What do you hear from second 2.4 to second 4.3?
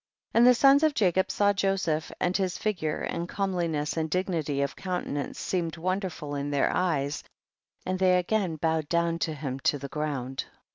figure and comeliness and